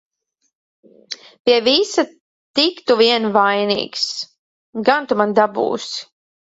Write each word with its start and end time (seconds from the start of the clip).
Pie 1.49 1.57
visa 1.67 2.05
tik 2.61 2.81
tu 2.87 2.99
vien 3.05 3.31
vainīgs! 3.39 4.09
Gan 4.91 5.11
tu 5.13 5.21
man 5.23 5.39
dabūsi! 5.43 6.07